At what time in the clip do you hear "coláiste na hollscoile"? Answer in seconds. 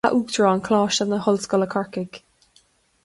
0.67-1.67